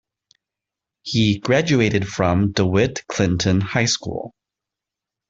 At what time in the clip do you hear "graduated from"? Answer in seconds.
1.37-2.53